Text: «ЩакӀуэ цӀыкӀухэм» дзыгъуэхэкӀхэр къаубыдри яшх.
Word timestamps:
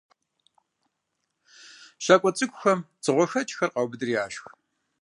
«ЩакӀуэ 2.03 2.31
цӀыкӀухэм» 2.37 2.79
дзыгъуэхэкӀхэр 3.01 3.69
къаубыдри 3.73 4.11
яшх. 4.25 4.45